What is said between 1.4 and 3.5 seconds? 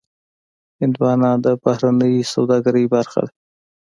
د بهرنۍ سوداګرۍ برخه ده.